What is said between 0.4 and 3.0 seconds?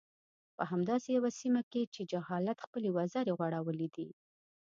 په همداسې يوه سيمه کې چې جهالت خپلې